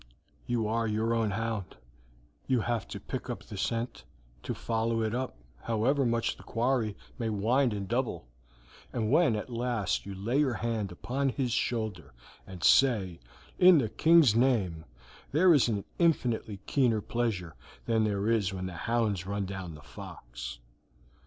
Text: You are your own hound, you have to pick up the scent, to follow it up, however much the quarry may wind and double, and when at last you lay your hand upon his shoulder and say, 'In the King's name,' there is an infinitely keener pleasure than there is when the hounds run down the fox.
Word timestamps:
You 0.47 0.67
are 0.67 0.87
your 0.87 1.13
own 1.13 1.29
hound, 1.29 1.77
you 2.47 2.61
have 2.61 2.87
to 2.87 2.99
pick 2.99 3.29
up 3.29 3.43
the 3.43 3.55
scent, 3.55 4.03
to 4.41 4.55
follow 4.55 5.03
it 5.03 5.13
up, 5.13 5.37
however 5.61 6.07
much 6.07 6.37
the 6.37 6.41
quarry 6.41 6.97
may 7.19 7.29
wind 7.29 7.71
and 7.71 7.87
double, 7.87 8.27
and 8.91 9.11
when 9.11 9.35
at 9.35 9.51
last 9.51 10.07
you 10.07 10.15
lay 10.15 10.39
your 10.39 10.55
hand 10.55 10.91
upon 10.91 11.29
his 11.29 11.51
shoulder 11.51 12.15
and 12.47 12.63
say, 12.63 13.19
'In 13.59 13.77
the 13.77 13.89
King's 13.89 14.33
name,' 14.35 14.85
there 15.33 15.53
is 15.53 15.67
an 15.69 15.85
infinitely 15.99 16.61
keener 16.65 16.99
pleasure 16.99 17.53
than 17.85 18.03
there 18.03 18.27
is 18.27 18.51
when 18.51 18.65
the 18.65 18.73
hounds 18.73 19.27
run 19.27 19.45
down 19.45 19.75
the 19.75 19.83
fox. 19.83 20.57